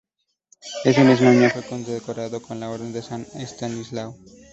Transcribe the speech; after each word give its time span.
Ese 0.83 1.03
mismo 1.03 1.29
año 1.29 1.47
fue 1.51 1.61
condecorado 1.61 2.41
con 2.41 2.59
la 2.59 2.71
Orden 2.71 2.91
de 2.91 3.03
San 3.03 3.23
Estanislao. 3.35 4.15